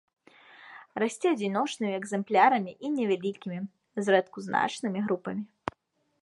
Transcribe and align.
Расце 1.01 1.27
адзіночнымі 1.35 1.93
экзэмплярамі 1.99 2.71
і 2.89 2.91
невялікімі, 2.95 3.59
зрэдку 4.09 4.37
значнымі 4.49 4.99
групамі. 5.07 5.41